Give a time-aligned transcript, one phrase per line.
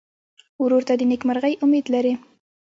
[0.63, 2.13] ورور ته د نېکمرغۍ امید لرې.